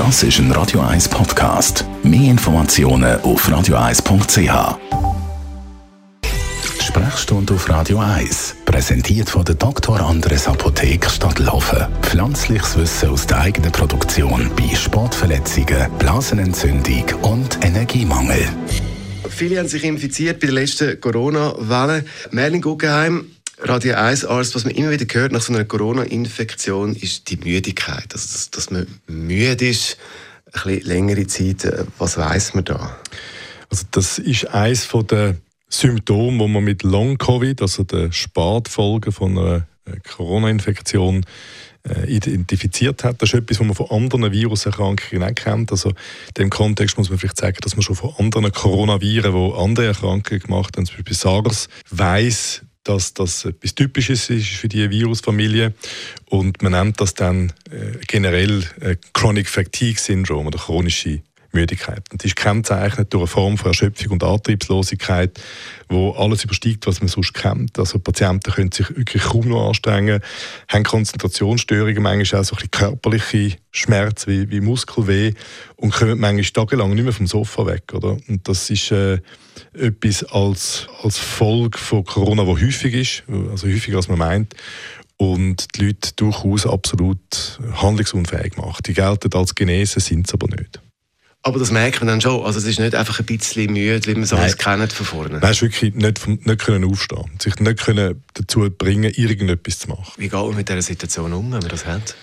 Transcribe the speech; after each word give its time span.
Das 0.00 0.22
ist 0.22 0.38
ein 0.38 0.50
Radio 0.52 0.80
1 0.80 1.10
Podcast. 1.10 1.84
Mehr 2.02 2.30
Informationen 2.30 3.20
auf 3.20 3.46
radio1.ch. 3.46 4.78
Sprechstunde 6.82 7.52
auf 7.52 7.68
Radio 7.68 7.98
1, 7.98 8.56
präsentiert 8.64 9.28
von 9.28 9.44
der 9.44 9.56
Dr. 9.56 10.00
Andres 10.00 10.48
Apotheke 10.48 11.10
Stadtlaufen. 11.10 11.86
Pflanzliches 12.00 12.78
Wissen 12.78 13.10
aus 13.10 13.26
der 13.26 13.40
eigenen 13.40 13.72
Produktion 13.72 14.50
bei 14.56 14.74
Sportverletzungen, 14.74 15.90
Blasenentzündung 15.98 17.04
und 17.20 17.62
Energiemangel. 17.62 18.48
Viele 19.28 19.58
haben 19.58 19.68
sich 19.68 19.84
infiziert 19.84 20.40
bei 20.40 20.46
der 20.46 20.54
letzten 20.54 20.98
Corona-Welle. 20.98 22.06
Merlin 22.30 22.62
Guggenheim, 22.62 23.26
Radio 23.62 23.94
1 23.94 24.24
Arzt, 24.24 24.54
was 24.54 24.64
man 24.64 24.74
immer 24.74 24.90
wieder 24.90 25.06
hört 25.12 25.32
nach 25.32 25.42
so 25.42 25.52
einer 25.52 25.64
Corona-Infektion, 25.64 26.96
ist 26.96 27.28
die 27.30 27.36
Müdigkeit. 27.36 28.06
Also, 28.12 28.32
dass, 28.32 28.50
dass 28.50 28.70
man 28.70 28.86
müde 29.06 29.68
ist, 29.68 29.98
ein 30.46 30.62
bisschen 30.62 30.86
längere 30.86 31.26
Zeit. 31.26 31.86
Was 31.98 32.16
weiß 32.16 32.54
man 32.54 32.64
da? 32.64 32.96
Also 33.68 33.84
das 33.90 34.18
ist 34.18 34.48
eines 34.48 34.88
der 35.10 35.36
Symptome, 35.68 36.44
die 36.44 36.52
man 36.52 36.64
mit 36.64 36.82
Long-Covid, 36.82 37.62
also 37.62 37.84
den 37.84 38.12
Spätfolgen 38.12 39.12
von 39.12 39.38
einer 39.38 39.66
äh, 39.84 39.96
Corona-Infektion, 40.08 41.24
äh, 41.88 42.10
identifiziert 42.10 43.04
hat. 43.04 43.22
Das 43.22 43.30
ist 43.30 43.34
etwas, 43.34 43.60
was 43.60 43.66
man 43.66 43.76
von 43.76 43.90
anderen 43.90 44.32
Viruserkrankungen 44.32 45.22
auch 45.22 45.34
kennt. 45.34 45.70
Also 45.70 45.90
in 45.90 45.94
dem 46.38 46.50
Kontext 46.50 46.98
muss 46.98 47.10
man 47.10 47.18
vielleicht 47.18 47.38
sagen, 47.38 47.58
dass 47.62 47.76
man 47.76 47.82
schon 47.82 47.94
von 47.96 48.12
anderen 48.18 48.50
Coronaviren, 48.50 49.32
die 49.32 49.54
andere 49.56 49.86
Erkrankungen 49.86 50.40
gemacht 50.40 50.76
haben, 50.76 50.86
zum 50.86 50.96
Beispiel 50.96 51.16
SARS, 51.16 51.68
weiß, 51.90 52.62
dass 52.84 53.14
das 53.14 53.44
etwas 53.44 53.74
Typisches 53.74 54.30
ist 54.30 54.48
für 54.48 54.68
diese 54.68 54.90
Virusfamilie. 54.90 55.74
Und 56.26 56.62
man 56.62 56.72
nennt 56.72 57.00
das 57.00 57.14
dann 57.14 57.52
äh, 57.70 57.98
generell 58.06 58.64
äh, 58.80 58.96
Chronic 59.12 59.48
Fatigue 59.48 59.98
Syndrome 59.98 60.48
oder 60.48 60.58
chronische 60.58 61.22
Müdigkeit. 61.52 62.02
Und 62.12 62.22
die 62.22 62.28
ist 62.28 62.36
kennzeichnet 62.36 63.12
durch 63.12 63.22
eine 63.22 63.26
Form 63.26 63.58
von 63.58 63.68
Erschöpfung 63.70 64.12
und 64.12 64.24
Antriebslosigkeit, 64.24 65.40
wo 65.88 66.12
alles 66.12 66.44
übersteigt, 66.44 66.86
was 66.86 67.00
man 67.00 67.08
sonst 67.08 67.34
kennt. 67.34 67.78
Also 67.78 67.98
Patienten 67.98 68.52
können 68.52 68.72
sich 68.72 68.88
wirklich 68.96 69.22
kaum 69.22 69.48
noch 69.48 69.68
anstrengen, 69.68 70.20
haben 70.68 70.84
Konzentrationsstörungen, 70.84 72.02
manchmal 72.02 72.40
auch 72.40 72.44
so 72.44 72.54
ein 72.54 72.56
bisschen 72.56 72.70
körperliche 72.70 73.56
Schmerz 73.70 74.26
wie, 74.26 74.50
wie 74.50 74.60
Muskelweh 74.60 75.32
und 75.76 75.92
kommen 75.92 76.18
manchmal 76.18 76.44
tagelang 76.44 76.94
nicht 76.94 77.04
mehr 77.04 77.12
vom 77.12 77.26
Sofa 77.26 77.66
weg. 77.66 77.92
Oder? 77.92 78.16
Und 78.28 78.48
das 78.48 78.70
ist 78.70 78.90
äh, 78.90 79.18
etwas 79.74 80.24
als, 80.24 80.86
als 81.02 81.18
Folge 81.18 81.78
von 81.78 82.04
Corona, 82.04 82.46
wo 82.46 82.58
häufig 82.58 82.94
ist, 82.94 83.22
also 83.50 83.66
häufiger 83.68 83.96
als 83.96 84.08
man 84.08 84.18
meint 84.18 84.54
und 85.20 85.76
die 85.76 85.86
Leute 85.86 86.12
durchaus 86.16 86.66
absolut 86.66 87.60
handlungsunfähig 87.74 88.56
macht. 88.56 88.88
Die 88.88 88.94
gelten 88.94 89.32
als 89.34 89.54
genesen, 89.54 90.00
sind 90.00 90.26
es 90.26 90.32
aber 90.32 90.48
nicht. 90.48 90.80
Aber 91.42 91.58
das 91.58 91.70
merkt 91.70 92.00
man 92.00 92.08
dann 92.08 92.20
schon. 92.20 92.44
Also 92.44 92.58
es 92.58 92.66
ist 92.66 92.78
nicht 92.80 92.94
einfach 92.94 93.18
ein 93.18 93.24
bisschen 93.24 93.72
müde, 93.72 94.06
wie 94.06 94.12
man 94.12 94.24
es 94.24 94.32
alles 94.32 94.58
kennt 94.58 94.92
von 94.92 95.06
vorne. 95.06 95.38
Nein, 95.38 95.50
es 95.50 95.62
ist 95.62 95.62
wirklich 95.62 95.94
nicht, 95.94 96.26
nicht 96.46 96.58
können 96.60 96.84
aufstehen. 96.84 97.30
Sich 97.38 97.56
nicht 97.56 97.82
können 97.82 98.22
dazu 98.34 98.68
bringen, 98.70 99.10
irgendetwas 99.14 99.78
zu 99.78 99.88
machen. 99.88 100.12
Wie 100.18 100.28
geht 100.28 100.32
man 100.32 100.54
mit 100.54 100.68
dieser 100.68 100.82
Situation 100.82 101.32
um, 101.32 101.44
wenn 101.44 101.60
man 101.60 101.68
das 101.68 101.86
hat? 101.86 102.14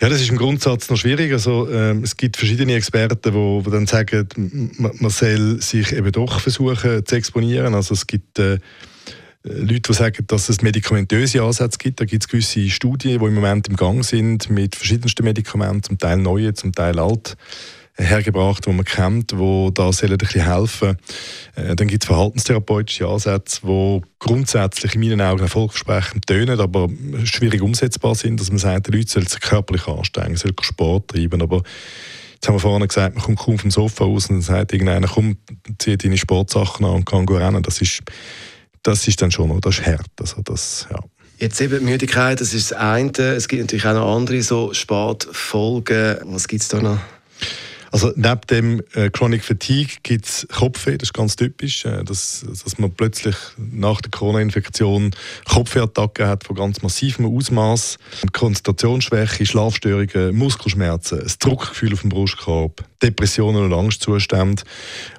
Ja, 0.00 0.08
das 0.08 0.22
ist 0.22 0.30
im 0.30 0.38
Grundsatz 0.38 0.88
noch 0.88 0.96
schwierig. 0.96 1.30
Also, 1.32 1.68
ähm, 1.70 2.02
es 2.02 2.16
gibt 2.16 2.38
verschiedene 2.38 2.74
Experten, 2.74 3.32
die, 3.32 3.70
dann 3.70 3.86
sagen, 3.86 4.26
man, 4.78 4.92
man 4.98 5.10
soll 5.10 5.60
sich 5.60 5.92
eben 5.92 6.10
doch 6.10 6.40
versuchen 6.40 7.04
zu 7.04 7.16
exponieren. 7.16 7.74
Also 7.74 7.92
es 7.92 8.06
gibt 8.06 8.38
äh, 8.38 8.58
Leute, 9.42 9.80
die 9.80 9.92
sagen, 9.92 10.24
dass 10.26 10.48
es 10.48 10.62
medikamentöse 10.62 11.42
Ansätze 11.42 11.76
gibt. 11.76 12.00
Da 12.00 12.06
gibt 12.06 12.22
es 12.22 12.28
gewisse 12.28 12.70
Studien, 12.70 13.18
die 13.18 13.26
im 13.26 13.34
Moment 13.34 13.68
im 13.68 13.76
Gang 13.76 14.02
sind 14.02 14.48
mit 14.48 14.76
verschiedensten 14.76 15.24
Medikamenten, 15.24 15.82
zum 15.82 15.98
Teil 15.98 16.16
neue, 16.16 16.54
zum 16.54 16.72
Teil 16.72 16.98
alt 16.98 17.36
hergebracht, 17.96 18.66
die 18.66 18.72
man 18.72 18.84
kennt, 18.84 19.32
die 19.32 19.70
da 19.74 19.92
sollen 19.92 20.12
ein 20.12 20.18
bisschen 20.18 20.44
helfen 20.44 20.96
äh, 21.54 21.74
Dann 21.76 21.88
gibt 21.88 22.04
es 22.04 22.06
verhaltenstherapeutische 22.06 23.06
Ansätze, 23.06 23.60
die 23.64 24.00
grundsätzlich 24.18 24.94
in 24.94 25.00
meinen 25.00 25.20
Augen 25.20 25.42
erfolgversprechend 25.42 26.26
tönen, 26.26 26.60
aber 26.60 26.88
schwierig 27.24 27.62
umsetzbar 27.62 28.14
sind, 28.14 28.40
dass 28.40 28.50
man 28.50 28.58
sagt, 28.58 28.88
die 28.88 28.96
Leute 28.96 29.10
sollen 29.10 29.26
sich 29.26 29.40
körperlich 29.40 29.86
anstrengen, 29.86 30.36
sollen 30.36 30.56
Sport 30.60 31.08
treiben, 31.08 31.42
aber 31.42 31.62
Jetzt 32.40 32.48
haben 32.48 32.54
wir 32.54 32.60
vorhin 32.60 32.88
gesagt, 32.88 33.16
man 33.16 33.22
kommt 33.22 33.38
kaum 33.38 33.58
vom 33.58 33.70
Sofa 33.70 34.04
aus 34.04 34.30
und 34.30 34.36
dann 34.36 34.40
sagt 34.40 34.72
irgendeiner, 34.72 35.08
komm, 35.08 35.36
zieh 35.78 35.98
deine 35.98 36.16
Sportsachen 36.16 36.86
an 36.86 36.92
und 36.92 37.04
kann 37.04 37.28
rennen. 37.28 37.62
Das 37.62 37.82
ist, 37.82 38.00
das 38.82 39.06
ist 39.06 39.20
dann 39.20 39.30
schon 39.30 39.60
das 39.60 39.78
ist 39.78 39.86
hart. 39.86 40.08
Also 40.18 40.40
das, 40.40 40.86
ja. 40.90 41.00
Jetzt 41.36 41.60
eben 41.60 41.84
Müdigkeit, 41.84 42.40
das 42.40 42.54
ist 42.54 42.70
das 42.70 42.78
eine. 42.78 43.34
Es 43.34 43.46
gibt 43.46 43.60
natürlich 43.60 43.84
auch 43.84 43.92
noch 43.92 44.16
andere 44.16 44.40
so 44.40 44.72
Sportfolgen. 44.72 46.16
Was 46.32 46.48
gibt 46.48 46.62
es 46.62 46.68
da 46.68 46.80
noch? 46.80 46.98
Also 47.92 48.12
neben 48.14 48.40
dem 48.48 48.82
äh, 48.94 49.10
Chronic 49.10 49.44
Fatigue 49.44 49.96
gibt 50.02 50.26
es 50.26 50.46
Kopfweh, 50.52 50.96
das 50.96 51.08
ist 51.08 51.12
ganz 51.12 51.36
typisch, 51.36 51.84
äh, 51.84 52.04
dass, 52.04 52.44
dass 52.46 52.78
man 52.78 52.92
plötzlich 52.92 53.34
nach 53.56 54.00
der 54.00 54.10
Corona-Infektion 54.10 55.10
Kopfwehattacken 55.48 56.26
hat 56.26 56.44
von 56.44 56.56
ganz 56.56 56.82
massivem 56.82 57.26
Ausmaß, 57.26 57.98
Konzentrationsschwäche, 58.32 59.44
Schlafstörungen, 59.44 60.36
Muskelschmerzen, 60.36 61.20
das 61.20 61.38
Druckgefühl 61.38 61.92
auf 61.92 62.02
dem 62.02 62.10
Brustkorb, 62.10 62.84
Depressionen 63.02 63.64
und 63.64 63.72
Angstzustände, 63.72 64.62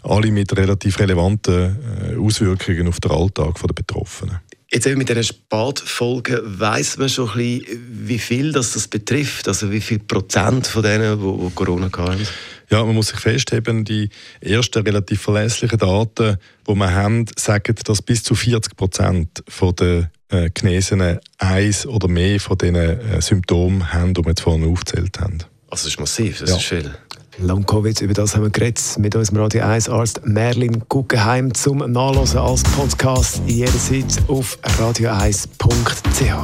alle 0.04 0.32
mit 0.32 0.56
relativ 0.56 1.00
relevanten 1.00 1.78
äh, 2.14 2.16
Auswirkungen 2.16 2.88
auf 2.88 3.00
den 3.00 3.12
Alltag 3.12 3.56
der 3.62 3.74
Betroffenen. 3.74 4.40
Jetzt 4.74 4.88
eben 4.88 5.00
mit 5.00 5.10
dieser 5.10 5.24
Spätfolge 5.24 6.42
weiß 6.46 6.98
man 6.98 7.10
schon 7.10 7.30
ein 7.32 7.36
bisschen, 7.36 8.08
wie 8.08 8.20
viel 8.20 8.52
das, 8.54 8.72
das 8.72 8.88
betrifft, 8.88 9.50
also 9.50 9.70
wie 9.70 9.82
viel 9.82 10.00
Prozent 10.00 10.66
von 10.66 10.82
denen, 10.82 11.20
die, 11.20 11.46
die 11.46 11.54
Corona 11.54 11.90
haben. 11.98 12.26
Ja, 12.70 12.86
man 12.86 12.96
muss 12.96 13.10
sich 13.10 13.20
festheben, 13.20 13.84
die 13.84 14.10
ersten 14.40 14.82
relativ 14.84 15.24
verlässlichen 15.24 15.78
Daten, 15.78 16.38
die 16.66 16.74
wir 16.74 16.92
haben, 16.94 17.26
sagen, 17.38 17.76
dass 17.84 18.02
bis 18.02 18.24
zu 18.24 18.34
40 18.34 18.78
Prozent 18.78 19.44
der 19.78 20.10
äh, 20.30 20.50
Genesenen 20.52 21.20
eins 21.38 21.86
oder 21.86 22.08
mehr 22.08 22.40
von 22.40 22.58
diesen 22.58 22.76
äh, 22.76 23.22
Symptomen 23.22 23.92
haben, 23.92 24.14
die 24.14 24.24
wir 24.24 24.30
jetzt 24.30 24.42
vorhin 24.42 24.72
aufgezählt 24.72 25.20
haben. 25.20 25.40
Also 25.70 25.84
das 25.84 25.86
ist 25.88 26.00
massiv, 26.00 26.40
das 26.40 26.50
ja. 26.50 26.56
ist 26.56 26.64
viel. 26.64 26.96
Long-Covid, 27.38 28.02
über 28.02 28.14
das 28.14 28.36
haben 28.36 28.44
wir 28.44 28.50
geredet 28.50 28.84
mit 28.98 29.16
unserem 29.16 29.40
Radio 29.40 29.64
1 29.64 29.90
Arzt 29.90 30.22
Merlin 30.26 30.84
Guggenheim 30.90 31.54
zum 31.54 31.78
Nachlesen 31.80 32.40
als 32.40 32.64
Podcast 32.64 33.42
jederzeit 33.46 34.06
auf 34.28 34.58
radio1.ch. 34.80 36.36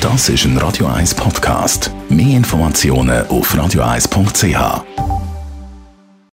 Das 0.00 0.28
ist 0.28 0.44
ein 0.44 0.58
Radio 0.58 0.86
1 0.86 1.14
Podcast. 1.14 1.90
Mehr 2.08 2.36
Informationen 2.36 3.26
auf 3.28 3.54
radio1.ch. 3.54 5.13